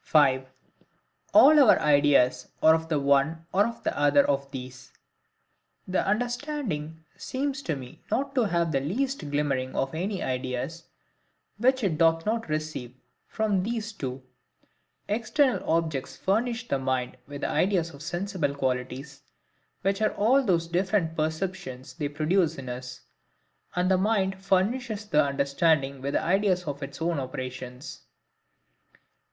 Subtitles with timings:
[0.00, 0.50] 5.
[1.32, 4.92] All our Ideas are of the one or of the other of these.
[5.86, 10.88] The understanding seems to me not to have the least glimmering of any ideas
[11.58, 12.92] which it doth not receive
[13.28, 14.20] from one of these two.
[15.08, 19.22] EXTERNAL OBJECTS furnish the mind with the ideas of sensible qualities,
[19.82, 23.02] which are all those different perceptions they produce in us;
[23.76, 28.00] and THE MIND furnishes the understanding with ideas of its own operations.